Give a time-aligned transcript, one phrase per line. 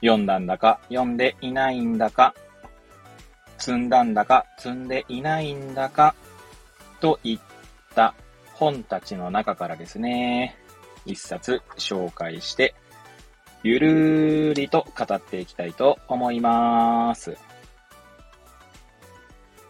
[0.00, 2.34] 読んだんだか読んでいないんだか、
[3.58, 6.14] 積んだんだか積んでいないんだか、
[7.00, 7.38] といっ
[7.94, 8.14] た
[8.54, 10.56] 本たちの中からですね、
[11.04, 12.74] 一冊紹介して、
[13.62, 17.36] ゆるーりと語っていきたいと思います。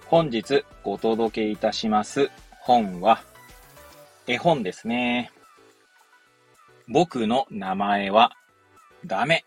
[0.06, 3.22] 本日お届けいたします本は、
[4.26, 5.32] 絵本ですね。
[6.86, 8.32] 僕の名前は
[9.04, 9.44] ダメ。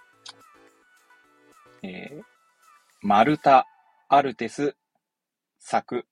[1.84, 2.21] えー、
[3.02, 3.66] マルタ・
[4.08, 4.76] アルテス
[5.60, 6.05] 作、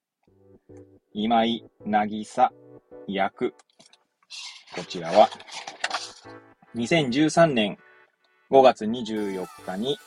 [1.14, 2.52] 今井渚
[3.08, 3.54] 役。
[4.76, 5.30] こちらは、
[6.76, 7.78] 2013年
[8.50, 9.98] 5月24日に、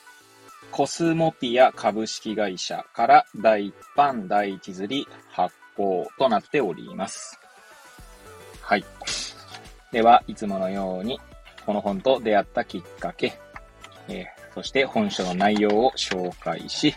[0.73, 7.39] コスモピア株式会社から第一版第一釣り発行となっております。
[8.61, 8.85] はい。
[9.93, 11.21] では、いつものように、
[11.65, 13.39] この本と出会ったきっかけ、
[14.09, 16.95] えー、そして本書の内容を紹介し、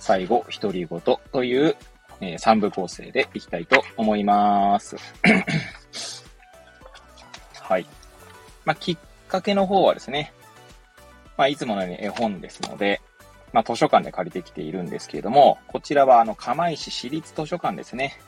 [0.00, 1.00] 最後、独り言
[1.32, 1.76] という、
[2.20, 4.96] えー、3部構成でいきたいと思います。
[7.60, 7.86] はい。
[8.64, 8.96] まあ、きっ
[9.28, 10.32] かけの方はですね、
[11.36, 13.00] まあ、いつものように絵本ですので、
[13.52, 18.18] まあ、図書館で借りてきているんですけれども、こちらはあの、釜石市立図書館ですね。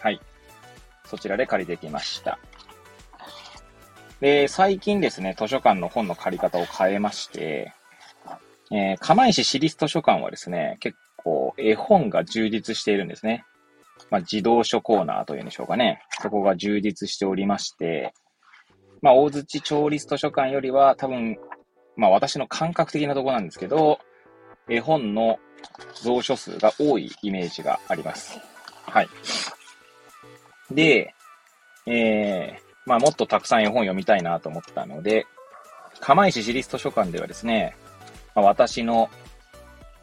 [0.00, 0.20] はい。
[1.04, 2.38] そちらで借りてきました。
[4.20, 7.74] で、最近ですね、図書館の本の借り方を変えまして、
[8.72, 13.44] えー、釜石市立図書館はですね、結構絵本が充実しているんですね。
[14.10, 16.02] まあ、自動書コーナーというんでしょうかね。
[16.20, 18.12] そこが充実しておりまして、
[19.02, 21.36] まあ、大槌町立図書館よりは多分、
[21.96, 23.98] まあ、私の感覚的なとこなんですけど、
[24.68, 25.38] 絵本の
[26.02, 28.38] 蔵書数が多いイメージがあります。
[28.84, 29.08] はい。
[30.70, 31.14] で、
[31.86, 35.26] えー、まあもっとたくさん絵本読みたいなと思ったので、
[36.00, 37.76] 釜石市立図書館ではですね、
[38.36, 39.10] まあ、私の、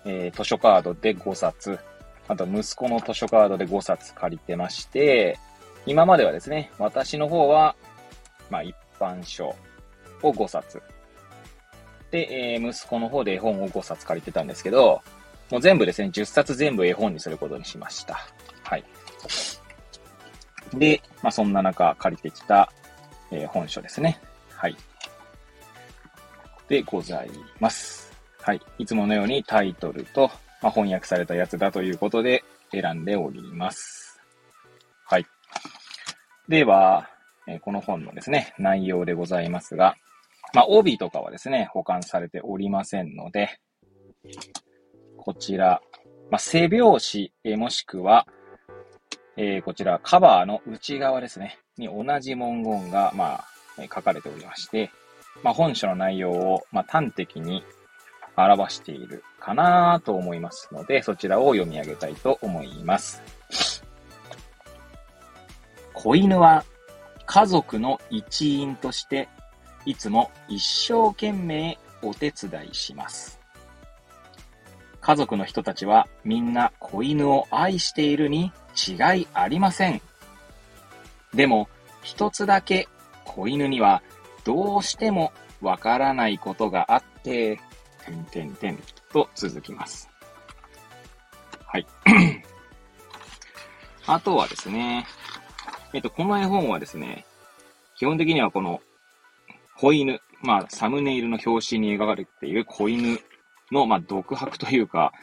[0.04, 1.80] えー、図書カードで5冊、
[2.28, 5.40] あと息子の図書カードで5冊借りてまして、
[5.86, 7.76] 今まではですね、私の方は、
[8.50, 9.48] まあ一般書
[10.24, 10.82] を5冊。
[12.12, 15.02] で、えー、息子の方で絵本を5冊借りてたんですけど、
[15.52, 18.20] もう全部ですね、10冊全部絵本にすることにしました。
[18.64, 18.84] はい。
[20.74, 22.72] で、まあ、そんな中借りてきた、
[23.32, 24.20] えー、本書ですね。
[24.56, 24.78] はい。
[26.68, 27.30] でござい
[27.60, 28.03] ます。
[28.46, 28.62] はい。
[28.78, 30.30] いつものようにタイトルと、
[30.62, 32.44] まあ、翻訳されたやつだということで
[32.74, 34.20] 選んでおります。
[35.06, 35.26] はい。
[36.50, 37.08] では、
[37.48, 39.96] え、この本のですね、内容でございますが、
[40.54, 43.62] まあ、帯とかはですね、保管されておりませんので、
[45.16, 45.82] こちら、
[46.30, 48.28] まあ、背表紙、えもしくは、
[49.38, 53.46] えー、こちらカバーの内側ですね、に同じ文言が、まあ、
[53.84, 54.92] 書かれておりまして、
[55.44, 57.64] まあ、本書の内容を、まあ、端的に
[58.36, 63.22] 表しているかなと思いますので、そちらを読み上げたいと思います。
[65.94, 66.66] 子犬は
[67.26, 69.30] 家族の一員として、
[69.86, 73.40] いつも一生懸命お手伝いします。
[75.02, 80.02] 家族の人たちはみんな子犬を愛しているに違いありません。
[81.34, 81.68] でも、
[82.02, 82.88] 一つだけ
[83.26, 84.02] 子犬には
[84.44, 87.60] どうしてもわからないことがあって、
[88.06, 88.80] てんてんてん
[89.12, 90.10] と続きます。
[91.66, 91.88] はい。
[94.06, 95.06] あとはですね、
[95.94, 97.26] えっと、この絵本はですね、
[97.98, 98.82] 基本的にはこの
[99.78, 103.20] 子犬、まあ、サムネイルの表紙に描かれている子犬
[103.72, 105.14] の、まあ、独白というか、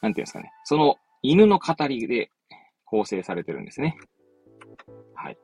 [0.00, 2.30] なんていうんですかね、その犬の語りで
[2.84, 3.96] 構成されてるんですね。
[5.14, 5.38] はい。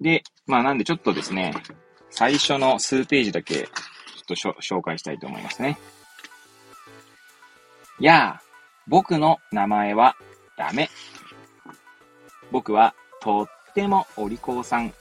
[0.00, 1.52] で、まあなんでちょっとですね、
[2.10, 3.68] 最初の数ページだけ
[4.34, 5.78] と紹介したいと思いますね。
[8.00, 8.42] やあ、
[8.86, 10.16] 僕の名前は
[10.56, 10.88] ダメ。
[12.50, 14.92] 僕はとってもお利口さん。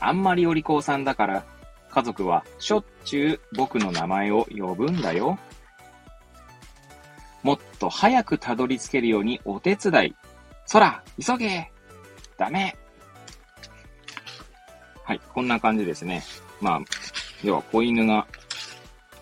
[0.00, 1.44] あんまりお利口さんだから、
[1.90, 5.38] 家族はしょっちゅう僕の名前を呼ぶんだよ。
[7.42, 10.16] もっと早くたどり着けるようにお手伝い。
[10.66, 11.70] そら、急げ
[12.36, 12.76] ダメ
[15.04, 16.22] はい、こんな感じですね。
[16.60, 16.80] まあ、
[17.42, 18.26] 要は子犬が、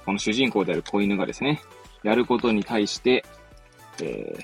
[0.05, 1.61] この主人公である子犬がですね、
[2.03, 3.25] やることに対して、
[4.03, 4.37] え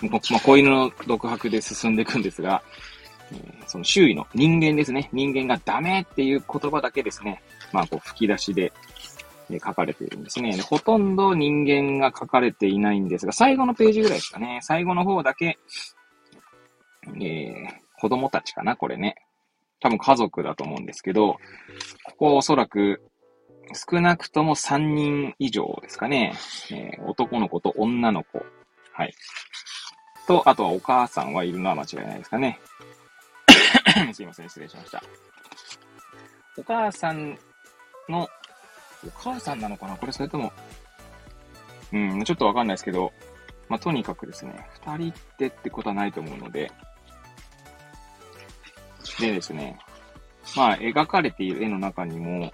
[0.00, 2.62] ー、まあ、子犬の独白で進んでいくんですが、
[3.32, 5.08] えー、その周囲の人間ですね。
[5.12, 7.42] 人間がダメっていう言葉だけですね。
[7.72, 8.72] まあ、こう吹き出しで、
[9.50, 10.62] え、書かれているんですねで。
[10.62, 14.58] ほとんど人間が書かれていないんですが、最後のページぐらいですかね。
[14.62, 15.58] 最後の方だけ、
[17.14, 19.25] えー、子供たちかな、これね。
[19.80, 21.36] 多分家族だと思うんですけど、
[22.04, 23.02] ここおそらく
[23.74, 26.34] 少なくとも3人以上ですかね。
[26.70, 28.44] えー、男の子と女の子。
[28.92, 29.14] はい。
[30.26, 32.60] と、あとはお母さんはいるのは間違いないですかね。
[34.12, 35.02] すいません、失礼しました。
[36.56, 37.38] お母さん
[38.08, 38.28] の、
[39.06, 39.96] お母さんなのかな？
[39.96, 40.52] これそれとも、
[41.92, 43.12] うん、ちょっとわかんないですけど、
[43.68, 46.72] まあ、とにかくですね、二人ってってことはないと思うので、
[49.20, 49.78] でですね、
[50.56, 52.52] まあ、描かれている絵の中にも、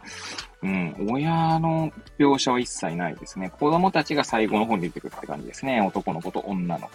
[0.62, 3.50] うん、親の描写は一切ないですね。
[3.50, 5.81] 子供たちが最後の方に出てくるって感じですね。
[5.81, 6.93] 男の子と女の子。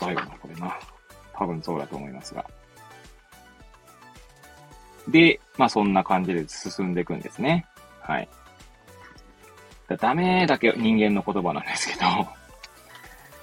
[0.00, 0.78] 最後の子でな。
[1.34, 2.44] 多分そうだと思いますが。
[5.08, 7.66] で、まあそんな感じで進んでいくんですね。
[8.00, 8.28] はい。
[10.00, 12.26] ダメだけ人間の言葉なんですけど。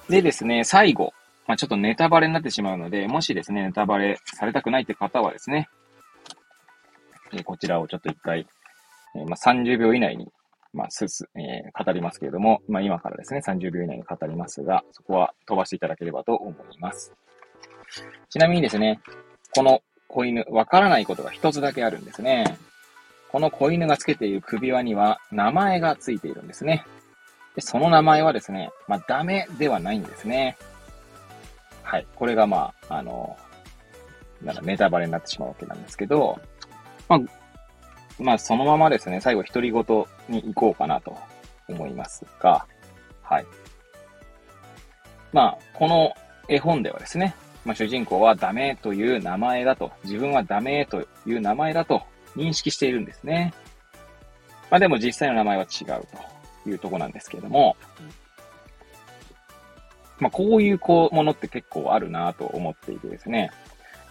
[0.10, 1.14] でですね、最後。
[1.48, 5.70] まあちょっとネタバレになってしまうので、もしですね、ネタバレされたくないって方はですね、
[7.34, 8.48] えこちらをちょっと一回、
[9.16, 10.32] えまあ30秒以内に、
[10.74, 17.14] まあ、すす、えー、語りますけれども、まあ今からですね、30秒以内に語りますが、そこは飛ばしていただければと思います。
[18.30, 19.00] ちなみにですね、
[19.56, 22.58] この子犬、わからないことが一つだけあるんですね。
[23.32, 26.86] この子犬がつけている首輪には名前がついているんですね。
[27.56, 30.58] で、その名前はですね、まあ、ダメではないんですね。
[31.94, 32.08] はい。
[32.16, 33.38] これがまあ、あの、
[34.42, 36.42] なんかネタバレになってしまうわけなんですけど、
[37.08, 37.20] まあ、
[38.18, 39.84] まあ、そのままですね、最後独り言
[40.28, 41.16] に行こうかなと
[41.70, 42.66] 思いますが、
[43.22, 43.46] はい。
[45.34, 46.16] まあ、この
[46.48, 52.02] 絵本ではですね、まあ、主人公はダメという名前だと、自分はダメという名前だと
[52.36, 53.54] 認識しているんですね。
[54.72, 56.08] まあでも実際の名前は違う
[56.64, 57.78] というとこなんですけれども、
[60.24, 63.52] まあこういうこうものって結構あるなと思っていてですね、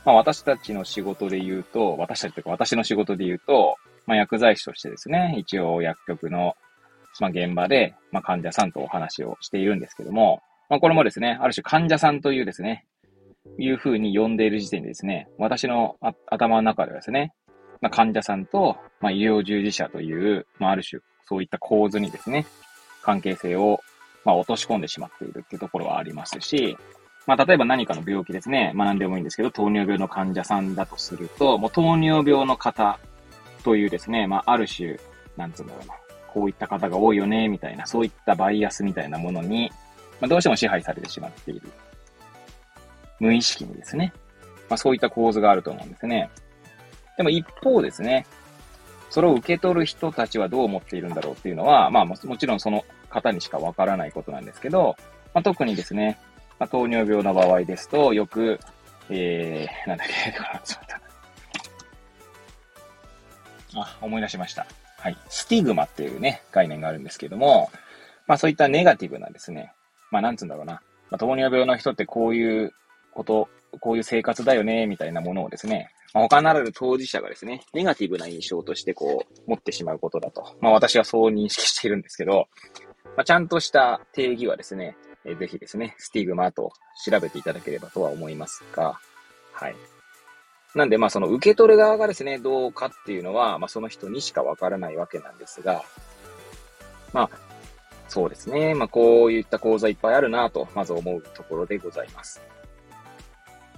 [0.05, 3.77] まあ私たちの仕事で言うと、私たちというか私の仕事で言うと、
[4.07, 6.55] まあ薬剤師としてですね、一応薬局の
[7.21, 12.85] まあ現場で、まあ患者さんとお話をしているんですけども、まあこれもですね、ある種患者さんというですね、
[13.59, 17.33] いうふうに呼んでいる時点でですね、私の頭の中ではですね、
[17.81, 22.47] まあ、患者さんと、まあ、医療従事者という、まあ、ある種、そういった構図にですね、
[23.03, 23.81] 関係性を、
[24.25, 26.77] まあ、落とし込んでしまっているっていうところはありますし、
[27.27, 32.99] まあ、例えば何かの病気ですね、学んでもいいんですけど、糖尿病の患者さんだとすると、もう糖尿病の方
[33.65, 34.99] というですね、まあ、ある種、
[35.37, 35.95] なんつうんだろうな、
[36.29, 39.71] こういった方が多いよね、みたいな、そういったバイアスみたいなものに、
[40.21, 41.63] まあ、どうしても支配されてしまっている
[43.23, 44.13] 無意識にですね。
[44.69, 46.29] まあそういった構図があると思うんですね。
[47.17, 48.27] でも一方ですね、
[49.11, 54.97] それを受け取る人たちはどう思っているんだろうっていうのは、まあもちろんその方にしかわからないことなんですけど、
[55.35, 56.19] まあ、特にですね、
[56.59, 58.59] まあ、糖尿病の場合ですと、よく、
[59.11, 60.15] えー、なんだっけ、
[60.65, 60.93] ちょっ。
[63.75, 64.67] あ、思い出しました。
[64.99, 65.17] はい。
[65.29, 67.71] スティグマっていうね、概念があるんですけども、
[68.27, 69.73] まあそういったネガティブなですね、
[70.11, 70.75] まあなんつうんだろうな、
[71.11, 72.73] まあ、糖尿病の人ってこういう
[73.13, 73.49] こと、
[73.81, 80.57] こういう生活だよね、みたいなものをですね、まあ、他ならぬ当事者がですね、ネガティブな印象としてこう、持ってしまうことだと。
[80.61, 82.49] まあ私はそう認識しているんですけど、
[83.17, 86.73] まあ、ちゃんとした定義はですね、えぜひですね、スティグマと
[87.05, 88.99] 調べていただければとは思いますが、
[89.53, 89.77] はい。
[90.75, 95.85] なんで、まあその受け取る側がですね、どうかっていうのは、まあその人にしかわからないわけなんですが、
[97.13, 97.31] まあ、
[98.09, 98.75] そうですね。
[98.75, 102.41] まあこういった講座いっぱいあるなと、まず思うところでございます。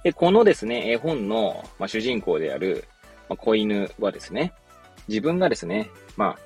[0.03, 2.85] で、このですね、絵本の、まあ、主人公である、
[3.27, 4.53] まあ、子犬はですね、
[5.07, 6.44] 自分がですね、まあ、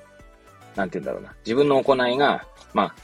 [0.76, 2.94] なんて言うんだろうな、自分の行いが、まあ、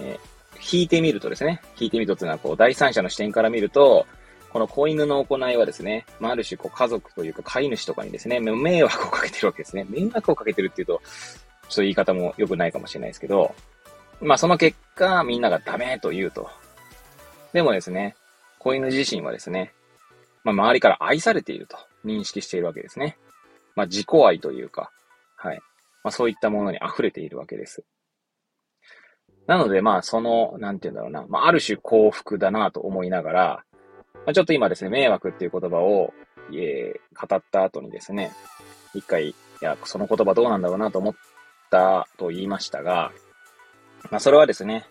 [0.00, 4.06] えー、引いてみるとですね、引いてみるとっていうのは、こう、第三者の視点から見ると、
[4.52, 9.86] この子犬の行いはですね、まあ、ある種、こう、家族というか飼い主とかにですね、迷惑をかけてるわけですね。
[9.88, 11.02] 迷惑をかけてるっていうと、
[11.68, 13.54] ちょっと言い方も良くないかもしれないですけど、
[14.20, 16.48] まあ、その結果、みんながダメと言うと。
[17.52, 18.16] でもですね、
[18.58, 19.72] 子犬自身はですね、
[20.44, 23.18] まあ、周りから愛されていると認識しているわけですね。
[23.74, 24.90] まあ、自己愛というか、
[25.36, 25.60] はい。
[26.06, 27.82] まあ、そういったものに溢れているわけです。
[29.48, 33.64] なので、まあ、その、なんて言うんだろうな、まあ、ある種幸福だなと思いながら、
[34.14, 36.14] まあ、ちょっと今ですね、迷惑っていう言葉を、
[36.52, 38.30] えー、語った後にですね、
[38.94, 41.14] 一回、いや、その言葉どうなんだろうなと思っ
[41.72, 43.10] たと言いましたが、
[44.08, 44.86] まあ、それはですね、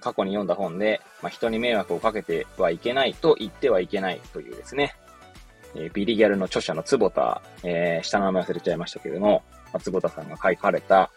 [0.00, 4.94] 過去に読んだ本で、まあ、人に迷惑をかけてはいけないと言ってはいけないというですね、
[5.74, 9.42] えー、ビリギャルの著者の坪田、えー、下の名前忘れちゃいましたけれども、
[9.72, 11.10] まあ、坪田さんが書かれた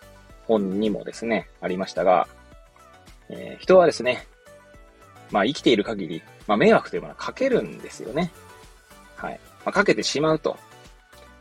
[0.47, 2.27] 本にもですね、ありましたが、
[3.29, 4.27] えー、人はですね、
[5.31, 8.31] まあ生きている限り、まあ迷惑というものはかけるんですよね。
[9.15, 9.39] はい。
[9.65, 10.57] まあ、かけてしまうと。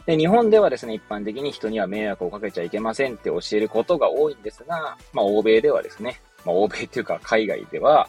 [0.07, 8.09] で、日本ではですね、一般的に人には迷惑をかけちゃいけませんって教えることが多いんですが、まあ欧米ではですね、まあ欧米っていうか海外では、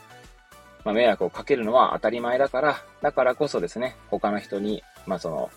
[0.83, 5.49] まあ迷惑をかけるのは当たり前だから、だからこそですね、他の人に、まあその、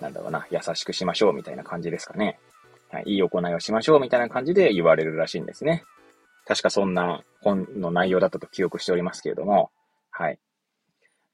[0.00, 2.38] なんだろうな、優しくしましょうみたいな感じですかね。
[3.00, 5.84] い、いい行いをしましょうみたいな感じで言われるらしいんですね。
[6.46, 9.70] 確かそんな本の内容だったと記憶しておりますけれども、
[10.10, 10.38] はい。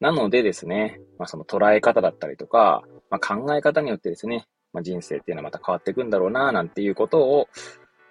[0.01, 7.49] なのでですね、まあその捉え方だったりとか、まあ考え方によってですね、まあ人生っていうのはまた変わっていくんだろうな、なんていうことを、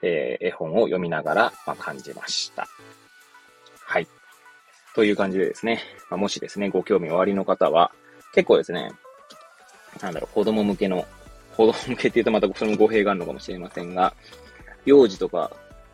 [0.02, 2.68] えー、絵本を読みながら、ま、感じました。
[3.86, 4.08] はい。
[4.96, 7.92] という感じでですね、ま、もしですね、ご興味おありの方は、
[8.34, 8.92] 結構ですね、
[10.02, 11.06] なんだろう、子供向けの、
[11.60, 14.14] 子供向けって言うとまたそれも語弊があるのかもしれませんが、
[14.86, 15.52] 幼児とか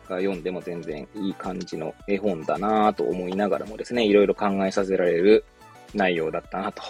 [0.08, 5.44] が読んでも全然いい感じの絵本だなぁと思いながらもですね、いろいろ考えさせられる
[5.92, 6.84] 内容だったなと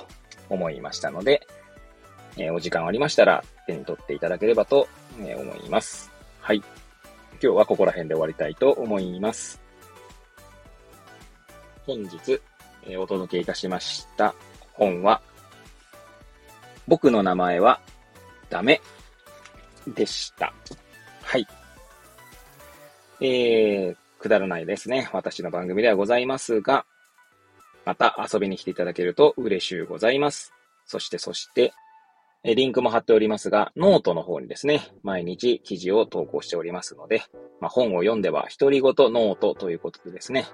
[0.51, 1.47] 思いましたので、
[2.37, 4.87] えー、お時間ありましたら手に取っていただければと、
[5.19, 5.25] 思
[5.65, 6.13] います。
[6.43, 6.59] はい。
[6.59, 6.67] 今
[7.41, 9.59] 日はここら辺で終わりたいと思います。
[11.87, 12.43] 本日、
[12.83, 14.35] えー、お届けいたしました
[14.75, 15.23] 本は、
[16.87, 17.81] 僕の名前は
[18.51, 18.81] ダメ
[19.87, 20.53] でした。
[21.23, 21.47] はい。
[23.21, 25.09] えー、くだらないですね。
[25.13, 26.85] 私の番組ではございますが、
[27.85, 30.53] また遊びに来ていただけると嬉しゅうございます。
[30.87, 31.73] そして、そして、
[32.45, 37.23] えリンクも貼っておりますが、ノートの方にですね、毎日記事を投稿しておりますので、
[37.61, 40.47] まあ、本を読んでは独り言ノートということでですね、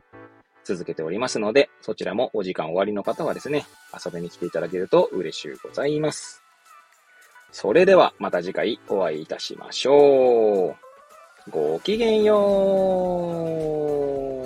[0.65, 6.42] 続けておりますので、そちらもお時間おありの方はですね、遊びに来ていただけると嬉しゅうございます。
[7.53, 11.51] それではまた次回お会いいたしましょう。
[11.51, 12.37] ごきげんよ
[14.39, 14.42] う。